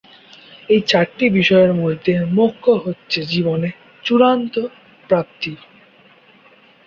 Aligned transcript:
এই 0.69 0.81
চারটি 0.87 1.25
বিষয়ের 1.29 1.73
মধ্যে 1.75 2.13
মোক্ষ 2.33 2.63
হচ্ছে 2.85 3.19
জীবনের 3.25 3.73
চূড়ান্ত 4.05 4.55
প্রাপ্তি। 5.09 5.53